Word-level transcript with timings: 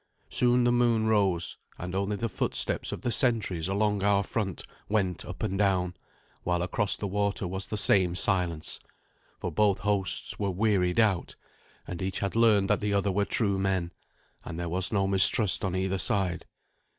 Soon 0.29 0.63
the 0.63 0.71
moon 0.71 1.05
rose, 1.05 1.57
and 1.77 1.93
only 1.93 2.15
the 2.15 2.27
footsteps 2.27 2.91
of 2.91 3.01
the 3.01 3.11
sentries 3.11 3.67
along 3.67 4.01
our 4.01 4.23
front 4.23 4.63
went 4.89 5.23
up 5.25 5.43
and 5.43 5.59
down, 5.59 5.93
while 6.41 6.63
across 6.63 6.95
the 6.97 7.05
water 7.07 7.47
was 7.47 7.67
the 7.67 7.77
same 7.77 8.15
silence; 8.15 8.79
for 9.39 9.51
both 9.51 9.77
hosts 9.81 10.39
were 10.39 10.49
wearied 10.49 10.99
out, 10.99 11.35
and 11.85 12.01
each 12.01 12.17
had 12.17 12.35
learned 12.35 12.67
that 12.67 12.79
the 12.81 12.93
other 12.95 13.11
were 13.11 13.25
true 13.25 13.59
men, 13.59 13.91
and 14.43 14.59
there 14.59 14.67
was 14.69 14.91
no 14.91 15.05
mistrust 15.05 15.63
on 15.63 15.75
either 15.75 15.99
side. 15.99 16.47